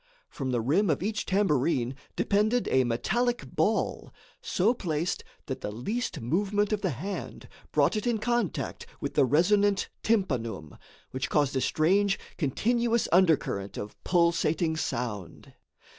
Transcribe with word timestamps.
From 0.31 0.49
the 0.49 0.61
rim 0.61 0.89
of 0.89 1.03
each 1.03 1.27
tambourine 1.27 1.95
depended 2.15 2.67
a 2.71 2.85
metallic 2.85 3.53
ball, 3.55 4.11
so 4.41 4.73
placed 4.73 5.23
that 5.45 5.61
the 5.61 5.71
least 5.71 6.19
movement 6.21 6.73
of 6.73 6.81
the 6.81 6.89
hand 6.89 7.47
brought 7.71 7.95
it 7.95 8.07
in 8.07 8.17
contact 8.17 8.87
with 8.99 9.13
the 9.13 9.25
resonant 9.25 9.89
tympanum, 10.01 10.75
which 11.11 11.29
caused 11.29 11.55
a 11.55 11.61
strange, 11.61 12.17
continuous 12.39 13.07
undercurrent 13.11 13.77
of 13.77 13.95
pulsating 14.03 14.75
sound. 14.75 15.53